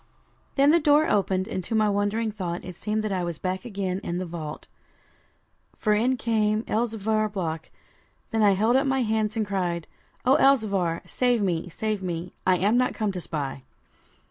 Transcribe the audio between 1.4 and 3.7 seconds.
and to my wandering thought it seemed that I was back